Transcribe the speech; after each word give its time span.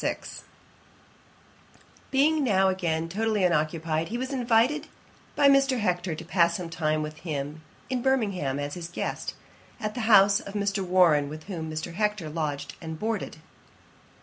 ]Being 2.09 2.43
now 2.43 2.69
again 2.69 3.07
totally 3.07 3.43
unoccupied, 3.43 4.07
he 4.07 4.17
was 4.17 4.33
invited 4.33 4.87
by 5.35 5.47
Mr. 5.47 5.77
Hector 5.79 6.15
to 6.15 6.25
pass 6.25 6.57
some 6.57 6.71
time 6.71 7.03
with 7.03 7.17
him 7.17 7.61
at 7.91 8.01
Birmingham, 8.01 8.57
as 8.57 8.73
his 8.73 8.87
guest, 8.87 9.35
at 9.79 9.93
the 9.93 10.01
house 10.09 10.39
of 10.39 10.55
Mr. 10.55 10.83
Warren, 10.83 11.29
with 11.29 11.43
whom 11.43 11.69
Mr. 11.69 11.93
Hector 11.93 12.31
lodged 12.31 12.73
and 12.81 12.97
boarded. 12.97 13.37